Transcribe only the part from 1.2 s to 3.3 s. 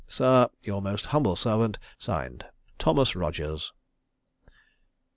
servant, (Signed) "THOMAS